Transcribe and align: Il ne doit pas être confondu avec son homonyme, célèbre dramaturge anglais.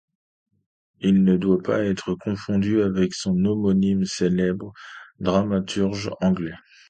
Il 1.01 1.23
ne 1.23 1.37
doit 1.37 1.61
pas 1.61 1.83
être 1.85 2.15
confondu 2.15 2.81
avec 2.81 3.13
son 3.13 3.45
homonyme, 3.45 4.03
célèbre 4.03 4.73
dramaturge 5.19 6.09
anglais. 6.21 6.55